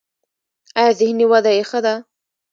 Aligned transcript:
ایا 0.79 0.91
ذهني 0.99 1.25
وده 1.31 1.51
یې 1.57 1.63
ښه 1.69 1.79
ده؟ 1.85 1.93